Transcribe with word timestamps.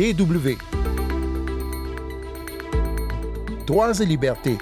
DW. 0.00 0.56
Droits 3.66 4.00
et 4.00 4.06
libertés. 4.06 4.56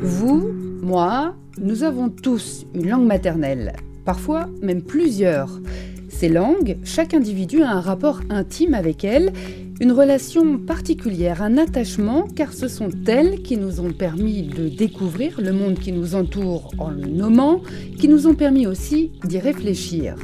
Vous, 0.00 0.48
moi, 0.80 1.34
nous 1.58 1.82
avons 1.82 2.08
tous 2.08 2.64
une 2.72 2.88
langue 2.88 3.04
maternelle, 3.04 3.74
parfois 4.06 4.48
même 4.62 4.80
plusieurs. 4.80 5.60
Ces 6.08 6.30
langues, 6.30 6.78
chaque 6.82 7.12
individu 7.12 7.60
a 7.62 7.72
un 7.72 7.80
rapport 7.80 8.22
intime 8.30 8.72
avec 8.72 9.04
elles, 9.04 9.34
une 9.80 9.92
relation 9.92 10.58
particulière, 10.58 11.42
un 11.42 11.56
attachement, 11.56 12.28
car 12.36 12.52
ce 12.52 12.68
sont 12.68 12.90
elles 13.06 13.40
qui 13.42 13.56
nous 13.56 13.80
ont 13.80 13.92
permis 13.92 14.42
de 14.42 14.68
découvrir 14.68 15.40
le 15.40 15.52
monde 15.52 15.78
qui 15.78 15.90
nous 15.90 16.14
entoure 16.14 16.70
en 16.78 16.90
le 16.90 17.06
nommant, 17.06 17.62
qui 17.98 18.06
nous 18.06 18.26
ont 18.26 18.34
permis 18.34 18.66
aussi 18.66 19.10
d'y 19.24 19.38
réfléchir. 19.38 20.16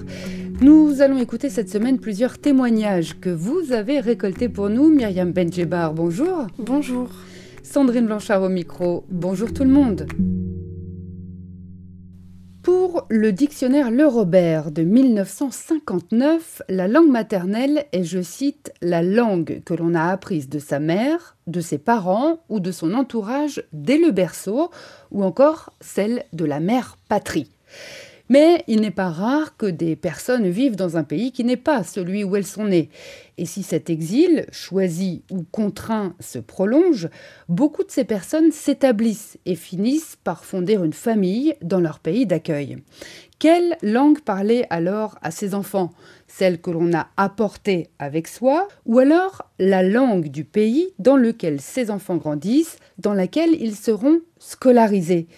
Nous 0.61 1.01
allons 1.01 1.19
écouter 1.19 1.49
cette 1.49 1.71
semaine 1.71 1.99
plusieurs 1.99 2.39
témoignages 2.39 3.19
que 3.19 3.30
vous 3.30 3.73
avez 3.73 4.01
récoltés 4.01 4.51
pour 4.51 4.69
nous. 4.69 4.89
Myriam 4.89 5.33
Benjebar, 5.33 5.95
bonjour. 5.95 6.47
Bonjour. 6.59 7.09
Sandrine 7.63 8.07
Blanchard 8.07 8.43
au 8.43 8.49
micro. 8.51 9.05
Bonjour 9.11 9.52
tout 9.52 9.65
le 9.65 9.71
monde. 9.71 10.07
Pour 12.89 13.05
le 13.09 13.33
dictionnaire 13.33 13.91
Le 13.91 14.07
Robert 14.07 14.71
de 14.71 14.83
1959, 14.83 16.63
la 16.69 16.87
langue 16.87 17.11
maternelle 17.11 17.87
est, 17.91 18.05
je 18.05 18.23
cite, 18.23 18.73
la 18.81 19.03
langue 19.03 19.61
que 19.65 19.75
l'on 19.75 19.97
a 19.97 20.05
apprise 20.05 20.49
de 20.49 20.61
sa 20.61 20.79
mère, 20.79 21.37
de 21.49 21.61
ses 21.61 21.79
parents 21.79 22.45
ou 22.49 22.61
de 22.61 22.71
son 22.71 22.95
entourage 22.95 23.65
dès 23.73 23.99
le 23.99 24.13
berceau, 24.13 24.71
ou 25.11 25.25
encore 25.25 25.73
celle 25.80 26.27
de 26.33 26.45
la 26.45 26.60
mère 26.60 26.97
patrie. 27.09 27.51
Mais 28.29 28.65
il 28.66 28.80
n'est 28.80 28.91
pas 28.91 29.10
rare 29.10 29.57
que 29.57 29.66
des 29.66 29.95
personnes 29.95 30.49
vivent 30.49 30.77
dans 30.77 30.96
un 30.96 31.05
pays 31.05 31.32
qui 31.32 31.45
n'est 31.45 31.57
pas 31.57 31.85
celui 31.85 32.24
où 32.24 32.35
elles 32.37 32.46
sont 32.46 32.65
nées. 32.65 32.91
Et 33.38 33.46
si 33.46 33.63
cet 33.63 33.91
exil, 33.91 34.46
choisi 34.51 35.23
ou 35.30 35.45
contraint, 35.51 36.15
se 36.21 36.38
prolonge, 36.38 37.09
beaucoup 37.49 37.85
de 37.85 37.91
ces 37.91 38.04
personnes 38.04 38.51
s'établissent 38.51 39.38
et 39.45 39.54
finissent 39.54 40.16
par 40.24 40.45
fonder 40.45 40.74
une 40.74 40.93
famille 40.93 41.54
dans 41.63 41.80
leur 41.80 42.01
pays 42.01 42.27
d'accueil. 42.27 42.79
Quelle 43.38 43.77
langue 43.82 44.21
parler 44.21 44.65
alors 44.71 45.19
à 45.21 45.30
ces 45.30 45.54
enfants? 45.54 45.93
Celle 46.27 46.59
que 46.59 46.71
l'on 46.71 46.95
a 46.95 47.09
apportée 47.19 47.91
avec 47.99 48.29
soi 48.29 48.66
ou 48.87 48.99
alors 48.99 49.51
la 49.59 49.82
langue 49.82 50.29
du 50.29 50.45
pays 50.45 50.88
dans 50.99 51.16
lequel 51.16 51.60
ces 51.60 51.91
enfants 51.91 52.16
grandissent, 52.16 52.79
dans 52.99 53.13
laquelle 53.13 53.54
ils 53.60 53.77
seront 53.77 54.21
scolarisés? 54.38 55.29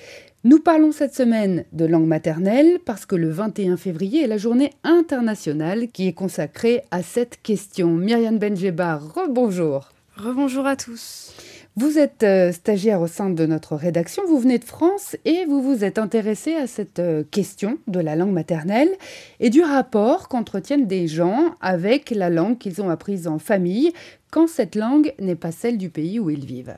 Nous 0.44 0.60
parlons 0.60 0.92
cette 0.92 1.16
semaine 1.16 1.64
de 1.72 1.84
langue 1.84 2.06
maternelle 2.06 2.78
parce 2.84 3.06
que 3.06 3.16
le 3.16 3.28
21 3.28 3.76
février 3.76 4.22
est 4.22 4.28
la 4.28 4.38
journée 4.38 4.72
internationale 4.84 5.88
qui 5.88 6.06
est 6.06 6.12
consacrée 6.12 6.82
à 6.92 7.02
cette 7.02 7.42
question. 7.42 7.88
Myriam 7.88 8.38
Benjebar, 8.38 9.14
rebonjour. 9.14 9.88
Rebonjour 10.16 10.64
à 10.64 10.76
tous. 10.76 11.32
Vous 11.74 11.98
êtes 11.98 12.22
euh, 12.22 12.52
stagiaire 12.52 13.00
au 13.00 13.08
sein 13.08 13.30
de 13.30 13.46
notre 13.46 13.74
rédaction, 13.74 14.22
vous 14.28 14.38
venez 14.38 14.58
de 14.58 14.64
France 14.64 15.16
et 15.24 15.44
vous 15.44 15.60
vous 15.60 15.82
êtes 15.82 15.98
intéressé 15.98 16.54
à 16.54 16.68
cette 16.68 17.00
euh, 17.00 17.24
question 17.28 17.78
de 17.88 17.98
la 17.98 18.14
langue 18.14 18.32
maternelle 18.32 18.90
et 19.40 19.50
du 19.50 19.62
rapport 19.62 20.28
qu'entretiennent 20.28 20.86
des 20.86 21.08
gens 21.08 21.56
avec 21.60 22.10
la 22.10 22.30
langue 22.30 22.58
qu'ils 22.58 22.80
ont 22.80 22.90
apprise 22.90 23.26
en 23.26 23.40
famille 23.40 23.92
quand 24.30 24.46
cette 24.46 24.76
langue 24.76 25.14
n'est 25.18 25.34
pas 25.34 25.50
celle 25.50 25.78
du 25.78 25.90
pays 25.90 26.20
où 26.20 26.30
ils 26.30 26.46
vivent. 26.46 26.76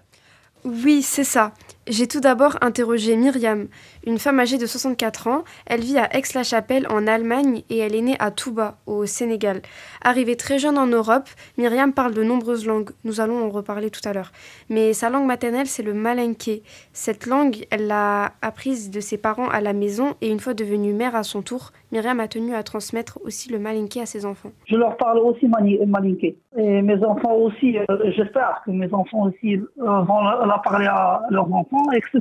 Oui, 0.65 1.03
c'est 1.03 1.25
ça. 1.25 1.53
J'ai 1.89 2.07
tout 2.07 2.21
d'abord 2.21 2.59
interrogé 2.61 3.17
Myriam, 3.17 3.67
une 4.07 4.19
femme 4.19 4.39
âgée 4.39 4.59
de 4.59 4.67
64 4.67 5.29
ans. 5.29 5.45
Elle 5.65 5.81
vit 5.81 5.97
à 5.97 6.15
Aix-la-Chapelle 6.15 6.87
en 6.91 7.07
Allemagne 7.07 7.63
et 7.71 7.79
elle 7.79 7.95
est 7.95 8.03
née 8.03 8.17
à 8.19 8.31
Touba, 8.31 8.77
au 8.87 9.07
Sénégal. 9.07 9.63
Arrivée 10.03 10.37
très 10.37 10.59
jeune 10.59 10.77
en 10.77 10.87
Europe, 10.87 11.29
Myriam 11.57 11.95
parle 11.95 12.13
de 12.13 12.23
nombreuses 12.23 12.67
langues. 12.67 12.91
Nous 13.05 13.21
allons 13.21 13.47
en 13.47 13.49
reparler 13.49 13.89
tout 13.91 14.07
à 14.07 14.13
l'heure. 14.13 14.31
Mais 14.69 14.93
sa 14.93 15.09
langue 15.09 15.27
maternelle, 15.27 15.67
c'est 15.67 15.83
le 15.83 15.95
malinké. 15.95 16.63
Cette 16.93 17.27
langue, 17.27 17.65
elle 17.71 17.87
l'a 17.87 18.33
apprise 18.43 18.91
de 18.91 19.01
ses 19.01 19.17
parents 19.17 19.49
à 19.49 19.63
la 19.63 19.73
maison 19.73 20.17
et 20.21 20.29
une 20.29 20.39
fois 20.39 20.53
devenue 20.53 20.93
mère 20.93 21.17
à 21.17 21.23
son 21.23 21.41
tour, 21.41 21.73
Myriam 21.93 22.21
a 22.21 22.29
tenu 22.29 22.55
à 22.55 22.63
transmettre 22.63 23.19
aussi 23.25 23.51
le 23.51 23.59
malinké 23.59 24.01
à 24.03 24.07
ses 24.07 24.27
enfants. 24.27 24.51
Je 24.67 24.77
leur 24.77 24.97
parle 24.97 25.19
aussi 25.19 25.49
malinké. 25.49 26.37
Et 26.57 26.83
mes 26.83 27.03
enfants 27.05 27.35
aussi, 27.35 27.79
euh, 27.79 27.85
j'espère 28.17 28.63
que 28.65 28.71
mes 28.71 28.93
enfants 28.93 29.23
aussi 29.23 29.55
euh, 29.55 30.01
vont 30.03 30.23
la 30.23 30.61
parler 30.63 30.87
à 30.87 31.23
leurs 31.31 31.53
enfants 31.53 31.70
etc. 31.93 32.21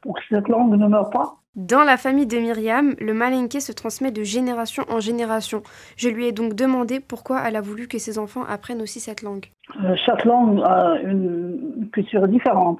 Pour 0.00 0.14
que 0.14 0.20
cette 0.28 0.48
langue 0.48 0.74
ne 0.76 0.86
meure 0.86 1.10
pas. 1.10 1.36
Dans 1.56 1.84
la 1.84 1.96
famille 1.96 2.26
de 2.26 2.36
Myriam, 2.36 2.94
le 3.00 3.14
malinké 3.14 3.60
se 3.60 3.72
transmet 3.72 4.10
de 4.10 4.22
génération 4.22 4.84
en 4.90 5.00
génération. 5.00 5.62
Je 5.96 6.10
lui 6.10 6.26
ai 6.26 6.32
donc 6.32 6.52
demandé 6.52 7.00
pourquoi 7.00 7.40
elle 7.46 7.56
a 7.56 7.62
voulu 7.62 7.88
que 7.88 7.96
ses 7.96 8.18
enfants 8.18 8.44
apprennent 8.46 8.82
aussi 8.82 9.00
cette 9.00 9.22
langue. 9.22 9.46
Euh, 9.82 9.96
chaque 10.04 10.26
langue 10.26 10.60
a 10.64 11.00
une 11.02 11.88
culture 11.92 12.28
différente. 12.28 12.78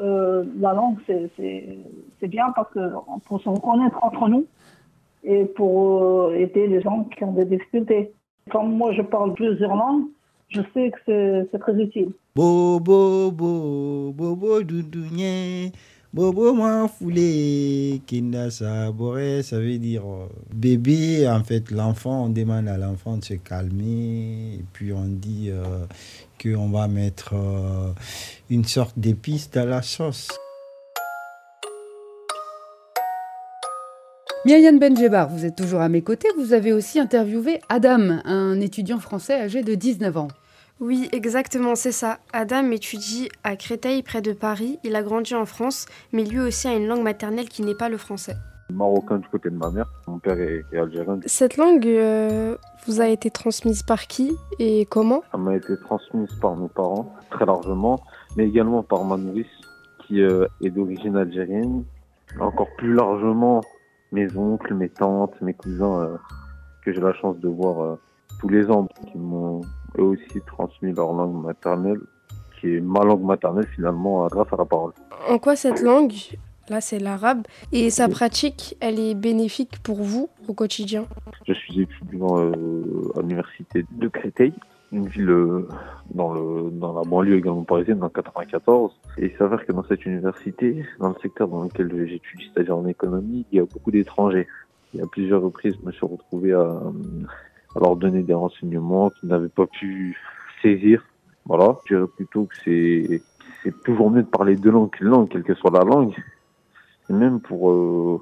Euh, 0.00 0.44
la 0.60 0.72
langue, 0.72 0.98
c'est 1.06 2.28
bien 2.28 2.52
parce 2.54 2.72
que 2.72 2.80
pour 3.26 3.40
se 3.40 3.48
reconnaître 3.48 3.98
entre 4.04 4.28
nous 4.28 4.46
et 5.24 5.44
pour 5.44 6.02
euh, 6.02 6.34
aider 6.34 6.68
les 6.68 6.80
gens 6.80 7.04
qui 7.04 7.24
ont 7.24 7.32
des 7.32 7.44
difficultés. 7.44 8.12
Comme 8.50 8.72
moi, 8.76 8.92
je 8.92 9.02
parle 9.02 9.34
plusieurs 9.34 9.74
langues, 9.74 10.04
je 10.52 10.60
sais 10.74 10.90
que 10.90 11.48
c'est 11.50 11.58
très 11.58 11.74
utile. 11.74 12.12
Bobo, 12.34 13.30
bobo, 13.30 14.12
bobo, 14.12 14.62
doudounier. 14.62 15.72
Bobo 16.12 16.54
foulé, 16.88 18.02
kinda 18.06 18.50
ça 18.50 18.90
veut 18.90 19.78
dire 19.78 20.02
euh, 20.04 20.28
bébé. 20.54 21.26
En 21.26 21.42
fait, 21.42 21.70
l'enfant, 21.70 22.26
on 22.26 22.28
demande 22.28 22.68
à 22.68 22.76
l'enfant 22.76 23.16
de 23.16 23.24
se 23.24 23.34
calmer. 23.34 24.56
Et 24.58 24.64
puis 24.74 24.92
on 24.92 25.06
dit 25.06 25.48
euh, 25.48 25.86
qu'on 26.42 26.68
va 26.68 26.86
mettre 26.86 27.32
euh, 27.34 27.92
une 28.50 28.64
sorte 28.64 28.98
d'épice 28.98 29.50
dans 29.50 29.66
la 29.66 29.80
sauce. 29.80 30.28
Myriam 34.44 34.78
Benjebar, 34.78 35.30
vous 35.30 35.46
êtes 35.46 35.56
toujours 35.56 35.80
à 35.80 35.88
mes 35.88 36.02
côtés. 36.02 36.28
Vous 36.36 36.52
avez 36.52 36.74
aussi 36.74 37.00
interviewé 37.00 37.60
Adam, 37.70 38.18
un 38.26 38.60
étudiant 38.60 38.98
français 38.98 39.40
âgé 39.40 39.62
de 39.62 39.74
19 39.74 40.16
ans. 40.18 40.28
Oui, 40.82 41.08
exactement, 41.12 41.76
c'est 41.76 41.92
ça. 41.92 42.18
Adam 42.32 42.72
étudie 42.72 43.28
à 43.44 43.54
Créteil, 43.54 44.02
près 44.02 44.20
de 44.20 44.32
Paris. 44.32 44.80
Il 44.82 44.96
a 44.96 45.04
grandi 45.04 45.32
en 45.32 45.46
France, 45.46 45.86
mais 46.12 46.24
lui 46.24 46.40
aussi 46.40 46.66
a 46.66 46.74
une 46.74 46.88
langue 46.88 47.04
maternelle 47.04 47.48
qui 47.48 47.62
n'est 47.62 47.76
pas 47.76 47.88
le 47.88 47.96
français. 47.96 48.34
Marocain 48.68 49.18
du 49.18 49.28
côté 49.28 49.48
de 49.48 49.54
ma 49.54 49.70
mère, 49.70 49.86
mon 50.08 50.18
père 50.18 50.40
est, 50.40 50.64
algérien. 50.76 51.20
Cette 51.26 51.56
langue 51.56 51.86
euh, 51.86 52.56
vous 52.84 53.00
a 53.00 53.06
été 53.06 53.30
transmise 53.30 53.84
par 53.84 54.08
qui 54.08 54.36
et 54.58 54.84
comment 54.86 55.22
Elle 55.32 55.40
m'a 55.42 55.54
été 55.54 55.78
transmise 55.84 56.34
par 56.40 56.56
mes 56.56 56.68
parents, 56.68 57.14
très 57.30 57.46
largement, 57.46 58.00
mais 58.36 58.48
également 58.48 58.82
par 58.82 59.04
ma 59.04 59.16
nourrice, 59.16 59.46
qui 60.00 60.20
euh, 60.20 60.48
est 60.64 60.70
d'origine 60.70 61.16
algérienne. 61.16 61.84
Encore 62.40 62.74
plus 62.76 62.92
largement, 62.92 63.60
mes 64.10 64.36
oncles, 64.36 64.74
mes 64.74 64.88
tantes, 64.88 65.40
mes 65.42 65.54
cousins, 65.54 66.00
euh, 66.00 66.16
que 66.84 66.92
j'ai 66.92 67.00
la 67.00 67.12
chance 67.12 67.38
de 67.38 67.48
voir 67.48 67.98
tous 68.42 68.48
les 68.48 68.68
ans, 68.70 68.88
qui 69.10 69.16
m'ont 69.16 69.62
eux 69.98 70.02
aussi 70.02 70.40
transmis 70.46 70.92
leur 70.92 71.12
langue 71.12 71.42
maternelle, 71.42 72.00
qui 72.60 72.74
est 72.76 72.80
ma 72.80 73.04
langue 73.04 73.22
maternelle 73.22 73.66
finalement 73.74 74.26
grâce 74.26 74.52
à 74.52 74.56
la 74.56 74.64
parole. 74.64 74.92
En 75.28 75.38
quoi 75.38 75.54
cette 75.54 75.80
langue, 75.80 76.12
là 76.68 76.80
c'est 76.80 76.98
l'arabe, 76.98 77.42
et 77.70 77.88
sa 77.90 78.08
pratique, 78.08 78.76
elle 78.80 78.98
est 78.98 79.14
bénéfique 79.14 79.80
pour 79.82 80.02
vous 80.02 80.28
au 80.48 80.54
quotidien? 80.54 81.04
Je 81.46 81.52
suis 81.52 81.82
étudiant 81.82 82.38
euh, 82.38 83.12
à 83.16 83.20
l'université 83.20 83.86
de 83.92 84.08
Créteil, 84.08 84.52
une 84.90 85.06
ville 85.06 85.30
euh, 85.30 85.68
dans, 86.12 86.34
le, 86.34 86.70
dans 86.72 86.92
la 86.92 87.02
banlieue 87.02 87.36
également 87.36 87.62
parisienne, 87.62 87.98
dans 87.98 88.08
94. 88.08 88.92
Et 89.18 89.26
il 89.26 89.38
s'avère 89.38 89.64
que 89.64 89.72
dans 89.72 89.84
cette 89.84 90.04
université, 90.04 90.84
dans 90.98 91.10
le 91.10 91.14
secteur 91.22 91.46
dans 91.46 91.62
lequel 91.62 91.90
j'étudie, 92.08 92.50
c'est-à-dire 92.52 92.76
en 92.76 92.86
économie, 92.86 93.46
il 93.52 93.58
y 93.58 93.60
a 93.60 93.64
beaucoup 93.64 93.92
d'étrangers. 93.92 94.48
Il 94.92 95.00
y 95.00 95.02
a 95.02 95.06
plusieurs 95.06 95.40
reprises, 95.40 95.74
je 95.80 95.86
me 95.86 95.92
suis 95.92 96.04
retrouvé 96.04 96.52
à, 96.52 96.82
à 97.74 97.80
leur 97.80 97.96
donner 97.96 98.22
des 98.22 98.34
renseignements 98.34 99.10
qu'ils 99.10 99.28
n'avaient 99.28 99.48
pas 99.48 99.66
pu 99.66 100.16
saisir. 100.60 101.04
Voilà, 101.44 101.78
je 101.86 101.94
dirais 101.94 102.08
plutôt 102.16 102.44
que 102.44 102.54
c'est 102.64 103.22
c'est 103.62 103.82
toujours 103.82 104.10
mieux 104.10 104.22
de 104.22 104.28
parler 104.28 104.56
deux 104.56 104.70
langues 104.70 104.90
qu'une 104.90 105.08
langue, 105.08 105.28
quelle 105.28 105.44
que 105.44 105.54
soit 105.54 105.70
la 105.70 105.84
langue. 105.84 106.14
Et 107.08 107.12
même 107.12 107.40
pour, 107.40 107.70
euh, 107.70 108.20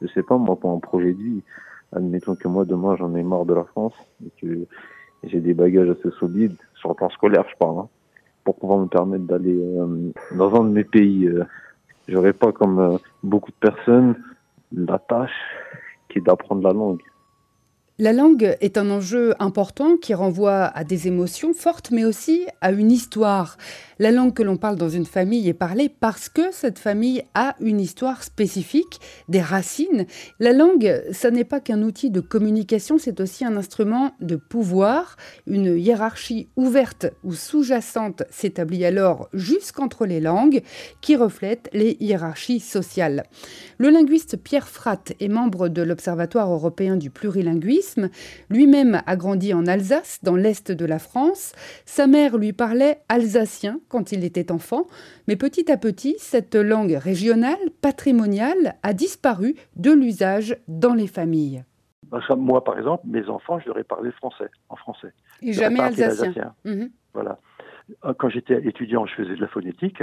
je 0.00 0.06
sais 0.08 0.22
pas 0.22 0.36
moi, 0.36 0.56
pour 0.56 0.72
un 0.72 0.78
projet 0.78 1.12
de 1.12 1.22
vie, 1.22 1.42
admettons 1.94 2.36
que 2.36 2.46
moi 2.48 2.64
demain 2.64 2.96
j'en 2.96 3.14
ai 3.14 3.22
marre 3.22 3.44
de 3.44 3.54
la 3.54 3.64
France 3.64 3.94
et 4.24 4.30
que 4.40 4.66
j'ai 5.24 5.40
des 5.40 5.54
bagages 5.54 5.90
assez 5.90 6.10
solides 6.18 6.56
sur 6.76 6.90
le 6.90 6.94
plan 6.94 7.10
scolaire, 7.10 7.44
je 7.50 7.56
parle, 7.56 7.78
hein, 7.78 7.88
pour 8.44 8.56
pouvoir 8.56 8.78
me 8.78 8.86
permettre 8.86 9.24
d'aller 9.24 9.56
euh, 9.56 10.12
dans 10.36 10.54
un 10.54 10.64
de 10.64 10.70
mes 10.70 10.84
pays. 10.84 11.26
Euh, 11.26 11.44
J'aurais 12.08 12.32
pas 12.32 12.52
comme 12.52 12.78
euh, 12.78 12.98
beaucoup 13.22 13.50
de 13.50 13.56
personnes 13.56 14.16
la 14.72 14.98
tâche 14.98 15.30
qui 16.08 16.18
est 16.18 16.22
d'apprendre 16.22 16.62
la 16.62 16.72
langue. 16.72 17.02
La 18.00 18.12
langue 18.12 18.56
est 18.60 18.78
un 18.78 18.90
enjeu 18.90 19.34
important 19.40 19.96
qui 19.96 20.14
renvoie 20.14 20.66
à 20.66 20.84
des 20.84 21.08
émotions 21.08 21.52
fortes, 21.52 21.90
mais 21.90 22.04
aussi 22.04 22.46
à 22.60 22.70
une 22.70 22.92
histoire. 22.92 23.56
La 23.98 24.12
langue 24.12 24.34
que 24.34 24.44
l'on 24.44 24.56
parle 24.56 24.76
dans 24.76 24.88
une 24.88 25.04
famille 25.04 25.48
est 25.48 25.52
parlée 25.52 25.88
parce 25.88 26.28
que 26.28 26.52
cette 26.52 26.78
famille 26.78 27.24
a 27.34 27.56
une 27.58 27.80
histoire 27.80 28.22
spécifique, 28.22 29.00
des 29.28 29.40
racines. 29.40 30.06
La 30.38 30.52
langue, 30.52 31.02
ça 31.10 31.32
n'est 31.32 31.42
pas 31.42 31.58
qu'un 31.58 31.82
outil 31.82 32.10
de 32.10 32.20
communication, 32.20 32.98
c'est 32.98 33.18
aussi 33.18 33.44
un 33.44 33.56
instrument 33.56 34.12
de 34.20 34.36
pouvoir. 34.36 35.16
Une 35.48 35.76
hiérarchie 35.76 36.46
ouverte 36.54 37.06
ou 37.24 37.32
sous-jacente 37.32 38.22
s'établit 38.30 38.84
alors 38.84 39.28
jusqu'entre 39.32 40.06
les 40.06 40.20
langues 40.20 40.62
qui 41.00 41.16
reflète 41.16 41.68
les 41.72 41.96
hiérarchies 41.98 42.60
sociales. 42.60 43.24
Le 43.78 43.88
linguiste 43.88 44.36
Pierre 44.36 44.68
Fratt 44.68 45.14
est 45.18 45.26
membre 45.26 45.68
de 45.68 45.82
l'Observatoire 45.82 46.52
européen 46.52 46.96
du 46.96 47.10
plurilinguisme 47.10 47.87
lui-même 48.50 49.02
a 49.06 49.16
grandi 49.16 49.54
en 49.54 49.66
Alsace, 49.66 50.20
dans 50.22 50.36
l'est 50.36 50.72
de 50.72 50.84
la 50.84 50.98
France. 50.98 51.52
Sa 51.84 52.06
mère 52.06 52.36
lui 52.36 52.52
parlait 52.52 52.98
alsacien 53.08 53.80
quand 53.88 54.12
il 54.12 54.24
était 54.24 54.52
enfant, 54.52 54.86
mais 55.26 55.36
petit 55.36 55.70
à 55.70 55.76
petit, 55.76 56.16
cette 56.18 56.54
langue 56.54 56.92
régionale, 56.92 57.58
patrimoniale, 57.80 58.74
a 58.82 58.92
disparu 58.92 59.54
de 59.76 59.92
l'usage 59.92 60.56
dans 60.68 60.94
les 60.94 61.06
familles. 61.06 61.64
Moi, 62.36 62.64
par 62.64 62.78
exemple, 62.78 63.04
mes 63.06 63.28
enfants, 63.28 63.58
je 63.58 63.66
leur 63.68 63.78
ai 63.78 63.84
parlé 63.84 64.10
français, 64.12 64.50
en 64.68 64.76
français. 64.76 65.12
Et 65.42 65.52
jamais 65.52 65.80
alsacien. 65.80 66.54
Mhm. 66.64 66.90
Voilà. 67.12 67.38
Euh, 68.04 68.14
quand 68.18 68.28
j'étais 68.28 68.66
étudiant, 68.66 69.06
je 69.06 69.14
faisais 69.14 69.34
de 69.34 69.40
la 69.40 69.48
phonétique, 69.48 70.02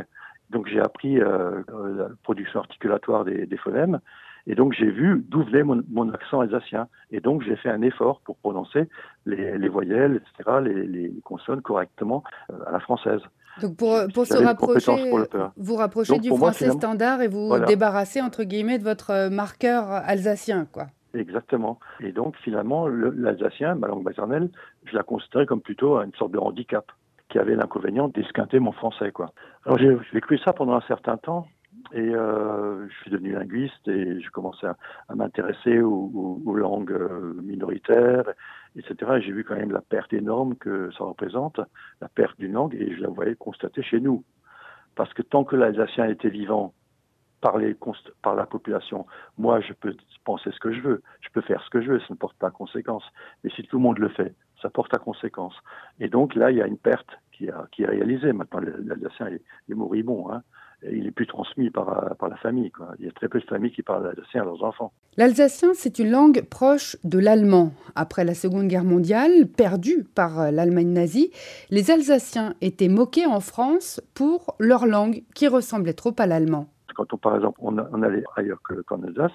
donc 0.50 0.68
j'ai 0.68 0.80
appris 0.80 1.20
euh, 1.20 1.62
la 1.98 2.10
production 2.24 2.60
articulatoire 2.60 3.26
des 3.26 3.58
phonèmes. 3.58 4.00
Et 4.47 4.56
donc 4.56 4.74
j'ai 4.74 4.89
vu 4.89 5.25
d'où 5.27 5.44
venait 5.44 5.63
mon, 5.63 6.09
accent 6.13 6.42
alsacien. 6.42 6.88
Et 7.12 7.19
donc 7.19 7.42
j'ai 7.44 7.56
fait 7.56 7.69
un 7.69 7.81
effort 7.81 8.21
pour 8.21 8.38
prononcer 8.38 8.88
les, 9.25 9.68
voyelles, 9.68 10.21
etc., 10.38 10.59
les, 10.63 11.12
consonnes 11.24 11.62
correctement 11.62 12.24
euh, 12.51 12.56
à 12.68 12.71
la 12.71 12.80
française. 12.80 13.21
Donc 13.62 13.77
pour, 13.77 13.95
pour 14.13 14.25
se 14.25 14.38
rapprocher, 14.44 15.12
vous 15.57 15.75
rapprocher 15.75 16.19
du 16.19 16.30
français 16.30 16.69
standard 16.71 17.21
et 17.21 17.27
vous 17.27 17.57
débarrasser 17.65 18.21
entre 18.21 18.44
guillemets 18.44 18.77
de 18.77 18.83
votre 18.83 19.12
euh, 19.12 19.30
marqueur 19.30 19.89
alsacien, 19.89 20.68
quoi. 20.71 20.88
Exactement. 21.13 21.80
Et 22.01 22.12
donc 22.12 22.36
finalement, 22.44 22.88
l'alsacien, 22.88 23.75
ma 23.75 23.88
langue 23.88 24.03
maternelle, 24.03 24.50
je 24.83 24.95
la 24.95 25.03
considérais 25.03 25.45
comme 25.45 25.62
plutôt 25.62 25.98
une 26.01 26.13
sorte 26.13 26.31
de 26.31 26.38
handicap 26.38 26.91
qui 27.30 27.39
avait 27.39 27.56
l'inconvénient 27.56 28.09
d'esquinter 28.09 28.59
mon 28.59 28.74
français, 28.74 29.12
quoi. 29.12 29.31
Alors 29.65 29.77
j'ai 29.77 29.95
vécu 30.13 30.38
ça 30.39 30.53
pendant 30.53 30.75
un 30.75 30.81
certain 30.81 31.18
temps. 31.18 31.48
Et 31.94 32.00
euh, 32.00 32.88
je 32.90 32.96
suis 33.02 33.12
devenu 33.12 33.34
linguiste 33.34 33.88
et 33.88 34.20
j'ai 34.20 34.30
commencé 34.30 34.66
à, 34.66 34.76
m'intéresser 35.16 35.82
aux, 35.82 36.56
langues 36.56 36.92
euh, 36.92 37.34
minoritaires, 37.44 38.26
etc. 38.76 39.14
Et 39.18 39.22
j'ai 39.22 39.32
vu 39.32 39.44
quand 39.44 39.56
même 39.56 39.72
la 39.72 39.82
perte 39.82 40.12
énorme 40.14 40.56
que 40.56 40.90
ça 40.98 41.04
représente, 41.04 41.60
la 42.02 42.10
perte 42.10 42.40
d'une 42.40 42.54
langue, 42.54 42.76
et 42.76 42.96
je 42.96 43.02
la 43.02 43.10
voyais 43.10 43.36
constater 43.36 43.84
chez 43.84 44.00
nous. 44.00 44.24
Parce 44.96 45.14
que 45.14 45.22
tant 45.22 45.44
que 45.44 45.56
l'Alsacien 45.56 46.06
était 46.06 46.30
vivant, 46.30 46.74
par, 47.42 47.58
par 48.24 48.36
la 48.36 48.46
population, 48.48 49.06
moi 49.38 49.60
je 49.62 49.74
peux 49.74 49.96
penser 50.24 50.50
ce 50.52 50.60
que 50.60 50.74
je 50.74 50.82
veux, 50.82 51.04
je 51.22 51.30
peux 51.30 51.42
faire 51.42 51.62
ce 51.64 51.70
que 51.70 51.82
je 51.82 51.92
veux, 51.92 52.00
ça 52.00 52.08
ne 52.10 52.16
porte 52.16 52.38
pas 52.38 52.50
conséquence. 52.50 53.04
Mais 53.44 53.52
si 53.52 53.62
tout 53.64 53.78
le 53.78 53.84
monde 53.84 54.00
le 54.00 54.10
fait, 54.10 54.34
ça 54.62 54.70
porte 54.72 54.94
à 54.96 54.98
conséquence. 54.98 55.54
Et 56.00 56.08
donc 56.08 56.34
là, 56.34 56.50
il 56.50 56.58
y 56.58 56.62
a 56.62 56.66
une 56.66 56.78
perte 56.78 57.20
qui, 57.32 57.46
est 57.48 57.86
réalisée. 57.86 58.34
Maintenant, 58.34 58.62
l'Alsacien 58.62 59.28
est, 59.28 59.42
est 59.70 59.74
moribond. 59.76 60.32
Hein 60.32 60.42
il 60.92 61.08
est 61.08 61.12
plus 61.12 61.28
transmis 61.28 61.70
par, 61.70 62.16
par 62.18 62.30
la 62.30 62.36
famille. 62.38 62.72
Il 63.00 63.06
y 63.06 63.08
a 63.08 63.12
très 63.12 63.28
peu 63.28 63.40
de 63.40 63.46
familles 63.46 63.72
qui 63.72 63.82
parlent 63.82 64.08
alsacien 64.08 64.42
à 64.42 64.46
leurs 64.46 64.64
enfants. 64.64 64.92
L'alsacien, 65.18 65.70
c'est 65.74 66.00
une 66.00 66.12
langue 66.12 66.44
proche 66.44 66.98
de 67.04 67.20
l'allemand. 67.20 67.72
Après 67.96 68.24
la 68.24 68.34
Seconde 68.34 68.68
Guerre 68.68 68.84
mondiale, 68.84 69.48
perdue 69.48 70.06
par 70.16 70.52
l'Allemagne 70.52 70.92
nazie, 70.92 71.32
les 71.70 71.92
Alsaciens 71.92 72.54
étaient 72.62 72.90
moqués 72.90 73.26
en 73.26 73.40
France 73.40 74.02
pour 74.14 74.56
leur 74.60 74.86
langue 74.86 75.24
qui 75.34 75.48
ressemblait 75.48 75.94
trop 75.94 76.14
à 76.18 76.28
l'allemand. 76.28 76.68
Quand 76.96 77.14
on, 77.14 77.18
par 77.18 77.36
exemple, 77.36 77.60
on, 77.62 77.78
allait 78.04 78.24
ailleurs 78.38 78.62
qu'en 78.88 79.04
Alsace, 79.04 79.34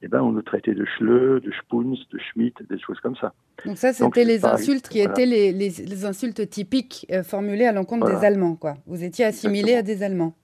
eh 0.00 0.08
ben, 0.08 0.20
on 0.20 0.32
nous 0.32 0.42
traitait 0.42 0.74
de 0.74 0.84
schleu, 0.96 1.40
de 1.40 1.52
spunz, 1.52 1.98
de 2.10 2.18
schmidt, 2.18 2.54
des 2.68 2.78
choses 2.78 2.98
comme 3.00 3.16
ça. 3.16 3.34
Donc 3.66 3.76
ça, 3.76 3.92
c'était 3.92 4.24
les 4.24 4.44
insultes 4.44 4.88
qui 4.88 5.00
étaient 5.00 5.26
les, 5.26 5.52
les, 5.52 6.04
insultes 6.04 6.48
typiques 6.48 7.06
euh, 7.12 7.22
formulées 7.22 7.66
à 7.66 7.72
l'encontre 7.72 8.06
des 8.06 8.24
Allemands. 8.24 8.56
Quoi. 8.56 8.74
Vous 8.86 9.04
étiez 9.04 9.26
assimilé 9.26 9.74
à 9.74 9.82
des 9.82 10.02
Allemands. 10.02 10.34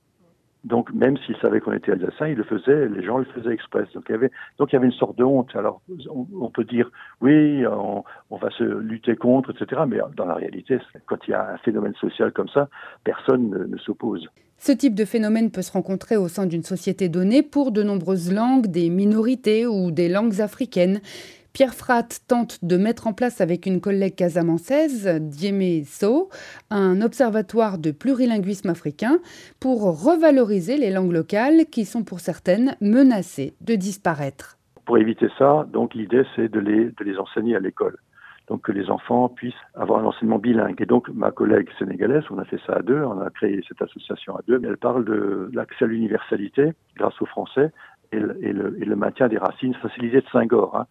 Donc, 0.65 0.93
même 0.93 1.17
s'ils 1.19 1.37
savaient 1.37 1.61
qu'on 1.61 1.73
était 1.73 1.93
alsaciens, 1.93 2.29
ils 2.29 2.37
le 2.37 2.45
faisaient, 2.45 2.89
les 2.89 3.05
gens 3.05 3.19
le 3.19 3.25
faisaient 3.25 3.53
express. 3.53 3.89
Donc, 3.95 4.05
il 4.09 4.13
y 4.13 4.15
avait, 4.15 4.31
donc, 4.59 4.73
il 4.73 4.75
y 4.75 4.77
avait 4.77 4.87
une 4.87 4.93
sorte 4.93 5.17
de 5.17 5.25
honte. 5.25 5.55
Alors, 5.55 5.81
on, 6.11 6.51
peut 6.51 6.65
dire, 6.65 6.91
oui, 7.21 7.65
on, 7.67 8.37
va 8.37 8.51
se 8.51 8.65
lutter 8.65 9.15
contre, 9.17 9.51
etc. 9.51 9.83
Mais 9.87 9.99
dans 10.17 10.27
la 10.27 10.35
réalité, 10.35 10.79
quand 11.07 11.19
il 11.27 11.31
y 11.31 11.35
a 11.35 11.53
un 11.53 11.59
phénomène 11.59 11.95
social 11.95 12.33
comme 12.33 12.49
ça, 12.49 12.69
personne 13.05 13.51
ne 13.69 13.79
s'oppose. 13.79 14.29
Ce 14.61 14.73
type 14.73 14.97
de 14.97 15.05
phénomène 15.05 15.53
peut 15.53 15.63
se 15.63 15.71
rencontrer 15.71 16.17
au 16.17 16.27
sein 16.27 16.45
d'une 16.45 16.65
société 16.65 17.09
donnée 17.09 17.45
pour 17.45 17.71
de 17.71 17.85
nombreuses 17.85 18.33
langues, 18.33 18.67
des 18.67 18.91
minorités 18.91 19.69
ou 19.69 19.93
des 19.93 20.09
langues 20.09 20.41
africaines. 20.41 21.01
Pierre 21.53 21.75
Fratt 21.75 22.21
tente 22.29 22.65
de 22.65 22.77
mettre 22.77 23.07
en 23.07 23.13
place 23.13 23.41
avec 23.41 23.67
une 23.67 23.81
collègue 23.81 24.15
casamançaise, 24.15 25.09
Diémé 25.21 25.83
So, 25.85 26.29
un 26.71 27.01
observatoire 27.01 27.79
de 27.79 27.91
plurilinguisme 27.91 28.69
africain 28.69 29.19
pour 29.61 29.83
revaloriser 30.05 30.77
les 30.77 30.91
langues 30.91 31.13
locales 31.13 31.67
qui 31.71 31.85
sont 31.85 32.05
pour 32.05 32.21
certaines 32.21 32.77
menacées 32.81 33.55
de 33.61 33.75
disparaître. 33.75 34.57
Pour 34.85 34.99
éviter 34.99 35.29
ça, 35.39 35.67
donc 35.73 35.95
l'idée 35.95 36.23
c'est 36.37 36.49
de 36.49 36.61
les, 36.61 37.19
enseigner 37.19 37.57
à 37.57 37.61
l'école 37.61 37.99
donc 38.49 38.63
que 38.63 38.73
les 38.73 38.89
enfants 38.89 39.29
puissent 39.29 39.53
avoir 39.75 40.01
un 40.01 40.07
enseignement 40.07 40.39
bilingue. 40.39 40.81
Et 40.81 40.87
donc 40.87 41.11
ma 41.11 41.31
collègue 41.31 41.69
sénégalaise, 41.79 42.25
on 42.31 42.39
a 42.39 42.47
fait 42.47 42.59
ça 42.67 42.77
à 42.77 42.81
deux, 42.81 43.03
on 43.03 43.21
a 43.21 43.29
créé 43.29 43.63
cette 43.69 43.83
association 43.83 44.35
à 44.37 44.41
deux, 44.49 44.59
elle 44.65 44.79
parle 44.79 45.05
de 45.05 45.51
l'accès 45.53 45.85
à 45.85 45.89
l'universalité 45.89 46.73
grâce 46.97 47.21
au 47.21 47.27
français 47.27 47.71
et 48.13 48.19
le, 48.19 48.97
maintien 48.97 49.29
des 49.29 49.39
racines. 49.39 49.75
Ça, 49.83 49.89
c'est 49.95 50.03
l'idée 50.03 50.21
de 50.21 50.29
Saint-Gor, 50.33 50.77
hein. 50.77 50.87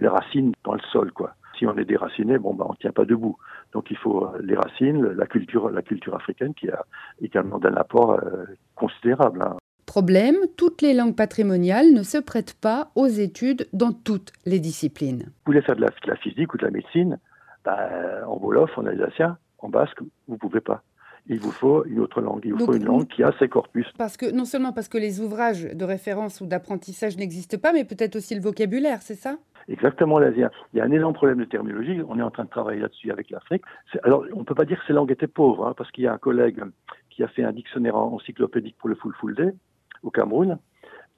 les 0.00 0.08
racines 0.08 0.52
dans 0.64 0.74
le 0.74 0.80
sol, 0.92 1.12
quoi. 1.12 1.34
Si 1.58 1.66
on 1.66 1.76
est 1.76 1.84
déraciné, 1.84 2.38
bon, 2.38 2.54
bah, 2.54 2.66
on 2.68 2.72
ne 2.72 2.76
tient 2.76 2.92
pas 2.92 3.04
debout. 3.04 3.36
Donc, 3.72 3.90
il 3.90 3.96
faut 3.96 4.24
euh, 4.24 4.38
les 4.40 4.54
racines, 4.54 5.02
la 5.02 5.26
culture, 5.26 5.70
la 5.70 5.82
culture 5.82 6.14
africaine 6.14 6.54
qui 6.54 6.68
a 6.70 6.84
également 7.20 7.58
un 7.64 7.74
apport 7.74 8.12
euh, 8.12 8.44
considérable. 8.76 9.42
Hein. 9.42 9.56
Problème, 9.84 10.36
toutes 10.56 10.82
les 10.82 10.94
langues 10.94 11.16
patrimoniales 11.16 11.92
ne 11.92 12.02
se 12.02 12.18
prêtent 12.18 12.56
pas 12.60 12.90
aux 12.94 13.06
études 13.06 13.66
dans 13.72 13.92
toutes 13.92 14.32
les 14.46 14.60
disciplines. 14.60 15.24
Vous 15.24 15.52
voulez 15.52 15.62
faire 15.62 15.76
de 15.76 15.84
la, 16.06 16.16
physique 16.16 16.54
ou 16.54 16.58
de 16.58 16.64
la 16.64 16.70
médecine, 16.70 17.18
bah, 17.64 17.88
en 18.26 18.36
Wolof, 18.36 18.76
en 18.78 18.86
alsacien, 18.86 19.36
en 19.58 19.68
basque, 19.68 20.00
vous 20.28 20.34
ne 20.34 20.38
pouvez 20.38 20.60
pas 20.60 20.82
il 21.28 21.40
vous 21.40 21.50
faut 21.50 21.84
une 21.84 22.00
autre 22.00 22.20
langue. 22.20 22.42
Il 22.44 22.54
vous 22.54 22.64
faut 22.64 22.74
une 22.74 22.84
langue 22.84 23.06
qui 23.06 23.22
a 23.22 23.32
ses 23.38 23.48
corpus. 23.48 23.86
Parce 23.98 24.16
que 24.16 24.30
non 24.30 24.44
seulement 24.44 24.72
parce 24.72 24.88
que 24.88 24.98
les 24.98 25.20
ouvrages 25.20 25.64
de 25.64 25.84
référence 25.84 26.40
ou 26.40 26.46
d'apprentissage 26.46 27.16
n'existent 27.16 27.58
pas, 27.58 27.72
mais 27.72 27.84
peut-être 27.84 28.16
aussi 28.16 28.34
le 28.34 28.40
vocabulaire, 28.40 29.02
c'est 29.02 29.14
ça? 29.14 29.36
Exactement, 29.68 30.18
l'Asie. 30.18 30.42
Il 30.72 30.78
y 30.78 30.80
a 30.80 30.84
un 30.84 30.90
énorme 30.90 31.12
problème 31.12 31.38
de 31.38 31.44
terminologie. 31.44 32.00
On 32.08 32.18
est 32.18 32.22
en 32.22 32.30
train 32.30 32.44
de 32.44 32.48
travailler 32.48 32.80
là-dessus 32.80 33.10
avec 33.12 33.30
l'Afrique. 33.30 33.62
Alors, 34.02 34.24
on 34.32 34.40
ne 34.40 34.44
peut 34.44 34.54
pas 34.54 34.64
dire 34.64 34.78
que 34.80 34.86
ces 34.86 34.94
langues 34.94 35.12
étaient 35.12 35.26
pauvres, 35.26 35.66
hein, 35.66 35.74
parce 35.76 35.90
qu'il 35.90 36.04
y 36.04 36.06
a 36.06 36.12
un 36.12 36.18
collègue 36.18 36.62
qui 37.10 37.22
a 37.22 37.28
fait 37.28 37.44
un 37.44 37.52
dictionnaire 37.52 37.96
encyclopédique 37.96 38.76
pour 38.78 38.88
le 38.88 38.94
Fulfulde 38.94 39.54
au 40.02 40.10
Cameroun, 40.10 40.58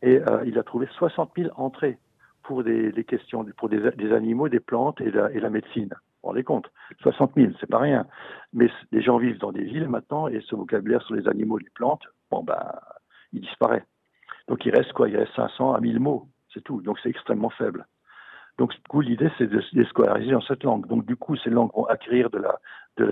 et 0.02 0.16
euh, 0.16 0.42
il 0.46 0.58
a 0.58 0.62
trouvé 0.62 0.88
60 0.96 1.32
000 1.36 1.50
entrées 1.56 1.98
pour 2.42 2.64
des, 2.64 3.04
questions, 3.06 3.44
pour 3.56 3.68
des, 3.68 4.12
animaux, 4.12 4.48
des 4.48 4.60
plantes 4.60 5.00
et 5.00 5.10
la, 5.10 5.30
et 5.30 5.38
la 5.38 5.50
médecine. 5.50 5.90
Vous 6.22 6.28
rendez 6.28 6.44
compte 6.44 6.70
60 7.00 7.32
000, 7.36 7.52
c'est 7.60 7.70
pas 7.70 7.78
rien. 7.78 8.06
Mais 8.52 8.68
les 8.92 9.00
gens 9.00 9.18
vivent 9.18 9.38
dans 9.38 9.52
des 9.52 9.64
villes 9.64 9.88
maintenant 9.88 10.28
et 10.28 10.40
ce 10.42 10.54
vocabulaire 10.54 11.02
sur 11.02 11.14
les 11.14 11.28
animaux 11.28 11.58
les 11.58 11.70
plantes, 11.74 12.02
bon 12.30 12.42
ben, 12.42 12.72
il 13.32 13.40
disparaît. 13.40 13.84
Donc 14.48 14.64
il 14.66 14.74
reste 14.74 14.92
quoi? 14.92 15.08
Il 15.08 15.16
reste 15.16 15.34
500 15.34 15.74
à 15.74 15.80
1000 15.80 16.00
mots, 16.00 16.28
c'est 16.52 16.62
tout. 16.62 16.82
Donc 16.82 16.98
c'est 17.02 17.08
extrêmement 17.08 17.50
faible. 17.50 17.86
Donc 18.58 18.74
du 18.74 18.82
coup, 18.88 19.00
l'idée, 19.00 19.30
c'est 19.38 19.46
de 19.46 19.62
les 19.72 19.84
scolariser 19.86 20.32
dans 20.32 20.42
cette 20.42 20.64
langue. 20.64 20.86
Donc 20.86 21.06
du 21.06 21.16
coup, 21.16 21.34
ces 21.36 21.48
langues 21.48 21.72
vont 21.74 21.86
acquérir 21.86 22.28
de 22.28 22.38
la, 22.38 22.58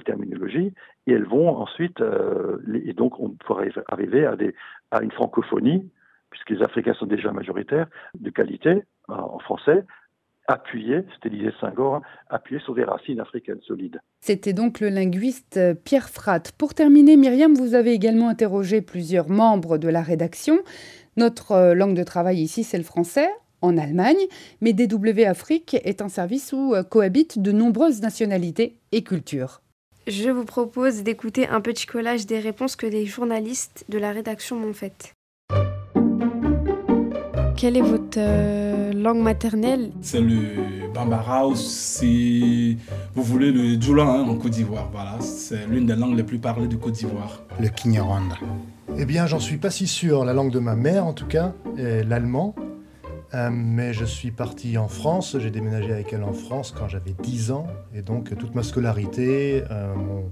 terminologie 0.04 0.74
et 1.06 1.12
elles 1.12 1.24
vont 1.24 1.48
ensuite, 1.48 2.02
euh, 2.02 2.58
et 2.84 2.92
donc 2.92 3.18
on 3.18 3.30
pourrait 3.30 3.72
arriver 3.88 4.26
à 4.90 5.02
une 5.02 5.10
francophonie, 5.12 5.90
puisque 6.28 6.50
les 6.50 6.62
Africains 6.62 6.92
sont 6.92 7.06
déjà 7.06 7.32
majoritaires, 7.32 7.86
de 8.14 8.28
qualité 8.28 8.82
en 9.08 9.38
français, 9.38 9.86
appuyer, 10.48 11.04
c'était 11.14 11.28
l'idée 11.28 11.52
Senghor, 11.60 11.96
hein, 11.96 12.02
appuyer 12.30 12.60
sur 12.62 12.74
des 12.74 12.84
racines 12.84 13.20
africaines 13.20 13.60
solides. 13.66 14.00
C'était 14.20 14.54
donc 14.54 14.80
le 14.80 14.88
linguiste 14.88 15.58
euh, 15.58 15.74
Pierre 15.74 16.08
Fratt. 16.08 16.52
Pour 16.52 16.74
terminer, 16.74 17.16
Myriam, 17.16 17.54
vous 17.54 17.74
avez 17.74 17.92
également 17.92 18.28
interrogé 18.28 18.80
plusieurs 18.80 19.28
membres 19.28 19.78
de 19.78 19.88
la 19.88 20.02
rédaction. 20.02 20.58
Notre 21.16 21.52
euh, 21.52 21.74
langue 21.74 21.94
de 21.94 22.02
travail 22.02 22.40
ici, 22.40 22.64
c'est 22.64 22.78
le 22.78 22.84
français 22.84 23.28
en 23.60 23.76
Allemagne, 23.76 24.16
mais 24.60 24.72
DW 24.72 25.24
Afrique 25.26 25.76
est 25.84 26.00
un 26.00 26.08
service 26.08 26.52
où 26.52 26.74
euh, 26.74 26.82
cohabitent 26.82 27.40
de 27.40 27.52
nombreuses 27.52 28.00
nationalités 28.00 28.78
et 28.92 29.02
cultures. 29.02 29.60
Je 30.06 30.30
vous 30.30 30.44
propose 30.44 31.02
d'écouter 31.02 31.46
un 31.48 31.60
petit 31.60 31.86
collage 31.86 32.24
des 32.24 32.38
réponses 32.38 32.76
que 32.76 32.86
les 32.86 33.04
journalistes 33.04 33.84
de 33.90 33.98
la 33.98 34.12
rédaction 34.12 34.56
m'ont 34.56 34.72
faites. 34.72 35.12
Quelle 37.58 37.76
est 37.76 37.80
votre 37.82 38.18
euh, 38.18 38.92
langue 38.92 39.20
maternelle? 39.20 39.90
C'est 40.00 40.20
le 40.20 40.90
Bambara 40.94 41.48
ou 41.48 41.56
si 41.56 42.78
vous 43.16 43.22
voulez 43.24 43.50
le 43.50 43.80
Djoula 43.80 44.04
hein, 44.04 44.28
en 44.28 44.36
Côte 44.36 44.52
d'Ivoire. 44.52 44.88
Voilà, 44.92 45.16
c'est 45.20 45.66
l'une 45.66 45.84
des 45.86 45.96
langues 45.96 46.16
les 46.16 46.22
plus 46.22 46.38
parlées 46.38 46.68
de 46.68 46.76
Côte 46.76 46.92
d'Ivoire. 46.94 47.42
Le 47.60 47.68
Kinyarwanda. 47.68 48.36
Eh 48.96 49.04
bien, 49.04 49.26
j'en 49.26 49.40
suis 49.40 49.56
pas 49.58 49.70
si 49.70 49.86
sûr. 49.88 50.24
La 50.24 50.32
langue 50.34 50.52
de 50.52 50.60
ma 50.60 50.76
mère, 50.76 51.04
en 51.04 51.12
tout 51.12 51.26
cas, 51.26 51.52
est 51.76 52.04
l'allemand. 52.04 52.54
Euh, 53.34 53.50
mais 53.52 53.92
je 53.92 54.04
suis 54.06 54.30
parti 54.30 54.78
en 54.78 54.88
France, 54.88 55.36
j'ai 55.38 55.50
déménagé 55.50 55.92
avec 55.92 56.14
elle 56.14 56.22
en 56.24 56.32
France 56.32 56.72
quand 56.76 56.88
j'avais 56.88 57.14
10 57.22 57.50
ans, 57.50 57.66
et 57.94 58.00
donc 58.00 58.34
toute 58.38 58.54
ma 58.54 58.62
scolarité, 58.62 59.64
euh, 59.70 59.94
mon, 59.94 60.30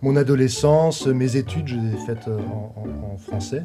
mon 0.00 0.16
adolescence, 0.16 1.06
mes 1.08 1.36
études, 1.36 1.68
je 1.68 1.74
les 1.76 1.92
ai 1.92 1.96
faites 2.06 2.26
en, 2.26 2.72
en- 2.80 3.12
en 3.12 3.16
français. 3.18 3.64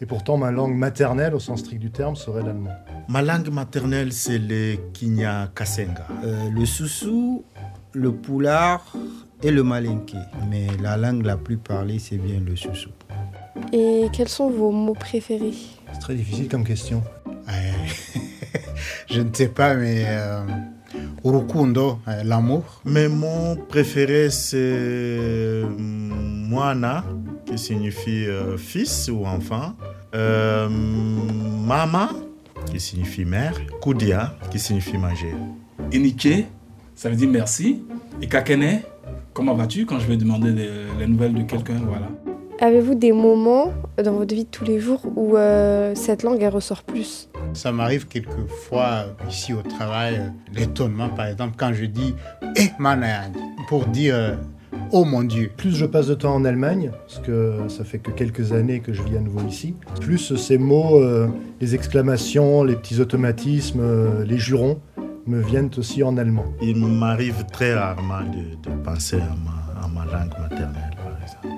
Et 0.00 0.06
pourtant, 0.06 0.36
ma 0.36 0.50
langue 0.50 0.76
maternelle, 0.76 1.34
au 1.34 1.40
sens 1.40 1.60
strict 1.60 1.80
du 1.80 1.90
terme, 1.90 2.16
serait 2.16 2.42
l'allemand. 2.42 2.72
Ma 3.08 3.22
langue 3.22 3.48
maternelle, 3.48 4.12
c'est 4.12 4.38
le 4.38 4.76
Kinya 4.92 5.50
Kasenga. 5.54 6.06
Euh, 6.24 6.50
le 6.50 6.66
Soussou, 6.66 7.44
le 7.92 8.12
Poulard 8.12 8.96
et 9.42 9.50
le 9.50 9.62
Malinké. 9.62 10.18
Mais 10.50 10.66
la 10.82 10.96
langue 10.96 11.24
la 11.24 11.36
plus 11.36 11.56
parlée, 11.56 11.98
c'est 11.98 12.18
bien 12.18 12.40
le 12.40 12.56
Soussou. 12.56 12.90
Et 13.72 14.08
quels 14.12 14.28
sont 14.28 14.50
vos 14.50 14.70
mots 14.70 14.94
préférés? 14.94 15.54
C'est 15.92 16.00
très 16.00 16.14
difficile 16.14 16.48
comme 16.48 16.64
question. 16.64 17.02
Euh, 17.26 17.72
je 19.10 19.20
ne 19.20 19.32
sais 19.32 19.48
pas, 19.48 19.74
mais 19.74 20.04
euh, 20.06 20.44
Urukundo, 21.24 21.98
euh, 22.08 22.22
l'amour. 22.24 22.80
Mes 22.84 23.08
mots 23.08 23.56
préférés, 23.68 24.30
c'est 24.30 25.62
Moana, 25.78 27.04
qui 27.54 27.62
signifie 27.62 28.26
euh, 28.26 28.56
fils 28.56 29.08
ou 29.12 29.24
enfant. 29.24 29.74
Euh, 30.14 30.68
mama, 30.68 32.10
qui 32.66 32.80
signifie 32.80 33.24
mère. 33.24 33.54
Kudia, 33.80 34.34
qui 34.50 34.58
signifie 34.58 34.98
manger. 34.98 35.34
Enike, 35.94 36.46
ça 36.96 37.08
veut 37.08 37.16
dire 37.16 37.28
merci. 37.30 37.84
Et 38.20 38.26
Kakene, 38.26 38.80
comment 39.32 39.54
vas-tu 39.54 39.86
quand 39.86 40.00
je 40.00 40.06
vais 40.06 40.16
demander 40.16 40.50
les, 40.50 40.68
les 40.98 41.06
nouvelles 41.06 41.34
de 41.34 41.42
quelqu'un 41.42 41.80
Voilà. 41.86 42.08
Avez-vous 42.60 42.94
des 42.94 43.12
moments 43.12 43.72
dans 44.02 44.12
votre 44.12 44.34
vie 44.34 44.44
de 44.44 44.48
tous 44.48 44.64
les 44.64 44.80
jours 44.80 45.02
où 45.16 45.36
euh, 45.36 45.94
cette 45.94 46.22
langue 46.22 46.40
elle 46.40 46.52
ressort 46.52 46.82
plus? 46.82 47.28
Ça 47.52 47.72
m'arrive 47.72 48.06
quelquefois 48.06 49.06
euh, 49.06 49.28
ici 49.28 49.52
au 49.52 49.62
travail, 49.62 50.32
l'étonnement 50.52 51.08
par 51.08 51.26
exemple, 51.26 51.54
quand 51.56 51.72
je 51.72 51.84
dis 51.84 52.14
Eh 52.56 52.70
Manayang 52.78 53.32
pour 53.68 53.86
dire 53.86 54.14
euh, 54.14 54.36
Oh 54.96 55.04
mon 55.04 55.24
Dieu. 55.24 55.50
Plus 55.56 55.74
je 55.74 55.86
passe 55.86 56.06
de 56.06 56.14
temps 56.14 56.36
en 56.36 56.44
Allemagne, 56.44 56.92
parce 57.08 57.18
que 57.18 57.66
ça 57.66 57.82
fait 57.82 57.98
que 57.98 58.12
quelques 58.12 58.52
années 58.52 58.78
que 58.78 58.92
je 58.92 59.02
vis 59.02 59.16
à 59.16 59.20
nouveau 59.20 59.40
ici, 59.44 59.74
plus 60.00 60.36
ces 60.36 60.56
mots, 60.56 61.02
euh, 61.02 61.26
les 61.60 61.74
exclamations, 61.74 62.62
les 62.62 62.76
petits 62.76 63.00
automatismes, 63.00 63.80
euh, 63.80 64.24
les 64.24 64.38
jurons 64.38 64.78
me 65.26 65.42
viennent 65.42 65.70
aussi 65.76 66.04
en 66.04 66.16
allemand. 66.16 66.44
Il 66.62 66.76
m'arrive 66.76 67.44
très 67.52 67.74
rarement 67.74 68.20
de, 68.20 68.70
de 68.70 68.76
penser 68.84 69.16
à 69.16 69.34
ma, 69.44 69.84
à 69.84 69.88
ma 69.88 70.04
langue 70.04 70.30
maternelle, 70.40 70.94
par 70.96 71.20
exemple. 71.20 71.56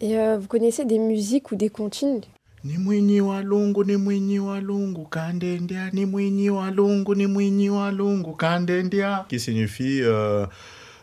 Et 0.00 0.18
euh, 0.18 0.38
vous 0.38 0.48
connaissez 0.48 0.84
des 0.84 0.98
musiques 0.98 1.52
ou 1.52 1.54
des 1.54 1.68
comptines 1.68 2.22
Ni 2.64 2.78
mwinyi 2.78 3.20
wa 3.20 3.42
lungu, 3.42 3.84
ni 3.84 3.96
mwinyi 3.96 4.38
wa 4.40 4.60
lungu, 4.60 5.04
kandendea, 5.08 5.90
ni 5.92 6.04
mwinyi 6.04 6.50
wa 6.50 6.70
lungu, 6.70 7.14
ni 7.14 7.26
mwinyi 7.26 7.70
wa 7.70 7.92
lungu, 7.92 8.32
kandendea. 8.32 9.24
Qui 9.28 9.38
signifie 9.38 10.02
euh, 10.02 10.46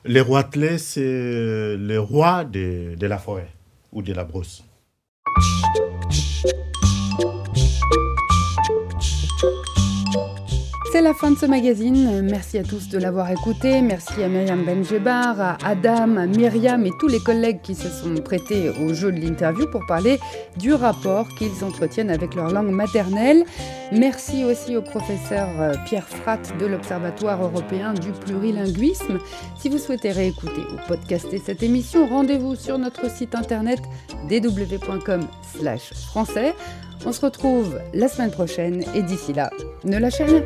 les 0.07 0.21
roitelets, 0.21 0.77
c'est 0.77 1.77
les 1.77 1.97
rois 1.97 2.45
de, 2.45 2.95
de 2.95 3.07
la 3.07 3.17
forêt 3.17 3.49
ou 3.91 4.01
de 4.01 4.13
la 4.13 4.23
brousse. 4.23 4.63
C'est 10.97 11.03
la 11.03 11.13
fin 11.13 11.29
de 11.29 11.37
ce 11.37 11.45
magazine. 11.45 12.23
Merci 12.23 12.57
à 12.57 12.63
tous 12.63 12.89
de 12.89 12.97
l'avoir 12.97 13.29
écouté. 13.29 13.83
Merci 13.83 14.23
à 14.23 14.27
Myriam 14.27 14.65
Benjebar, 14.65 15.39
à 15.39 15.55
Adam, 15.63 16.17
à 16.17 16.25
Myriam 16.25 16.83
et 16.87 16.91
tous 16.99 17.07
les 17.07 17.19
collègues 17.19 17.61
qui 17.61 17.75
se 17.75 17.87
sont 17.87 18.15
prêtés 18.15 18.71
au 18.71 18.95
jeu 18.95 19.11
de 19.11 19.19
l'interview 19.19 19.69
pour 19.69 19.85
parler 19.85 20.19
du 20.57 20.73
rapport 20.73 21.27
qu'ils 21.37 21.63
entretiennent 21.63 22.09
avec 22.09 22.33
leur 22.33 22.49
langue 22.49 22.71
maternelle. 22.71 23.45
Merci 23.91 24.43
aussi 24.43 24.75
au 24.75 24.81
professeur 24.81 25.47
euh, 25.59 25.75
Pierre 25.85 26.07
Fratt 26.07 26.57
de 26.57 26.65
l'Observatoire 26.65 27.43
européen 27.43 27.93
du 27.93 28.09
plurilinguisme. 28.09 29.19
Si 29.55 29.69
vous 29.69 29.77
souhaitez 29.77 30.11
réécouter 30.11 30.61
ou 30.61 30.77
podcaster 30.87 31.37
cette 31.37 31.61
émission, 31.61 32.07
rendez-vous 32.07 32.55
sur 32.55 32.79
notre 32.79 33.07
site 33.11 33.35
internet 33.35 33.83
dw.com/français. 34.27 36.55
On 37.05 37.11
se 37.11 37.21
retrouve 37.21 37.79
la 37.93 38.07
semaine 38.07 38.31
prochaine 38.31 38.83
et 38.95 39.01
d'ici 39.01 39.33
là, 39.33 39.49
ne 39.83 39.97
lâchez 39.97 40.23
rien. 40.23 40.43